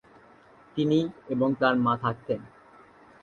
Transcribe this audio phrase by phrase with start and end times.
[0.77, 0.99] তিনি
[1.29, 2.39] এবং তাঁর মা থাকতেন।